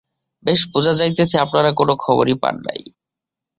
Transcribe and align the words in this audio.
বেশ 0.45 0.61
বুঝা 0.73 0.93
যাইতেছে, 0.99 1.35
আপনারা 1.39 1.69
কোনো 1.79 1.93
খবরই 2.03 2.35
পান 2.43 2.55
নাই। 2.67 2.81